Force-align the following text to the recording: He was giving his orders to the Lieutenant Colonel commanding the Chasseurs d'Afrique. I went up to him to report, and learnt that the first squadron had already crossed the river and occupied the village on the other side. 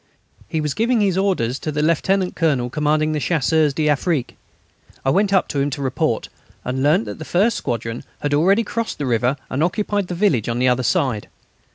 He 0.47 0.61
was 0.61 0.73
giving 0.73 0.99
his 0.99 1.15
orders 1.15 1.59
to 1.59 1.71
the 1.71 1.83
Lieutenant 1.83 2.35
Colonel 2.35 2.71
commanding 2.71 3.11
the 3.11 3.19
Chasseurs 3.19 3.71
d'Afrique. 3.71 4.35
I 5.05 5.11
went 5.11 5.31
up 5.31 5.47
to 5.49 5.59
him 5.59 5.69
to 5.69 5.81
report, 5.83 6.27
and 6.65 6.81
learnt 6.81 7.05
that 7.05 7.19
the 7.19 7.23
first 7.23 7.55
squadron 7.55 8.03
had 8.21 8.33
already 8.33 8.63
crossed 8.63 8.97
the 8.97 9.05
river 9.05 9.37
and 9.51 9.63
occupied 9.63 10.07
the 10.07 10.15
village 10.15 10.49
on 10.49 10.57
the 10.57 10.67
other 10.67 10.81
side. 10.81 11.27